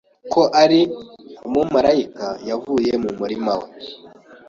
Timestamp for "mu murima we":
3.03-3.67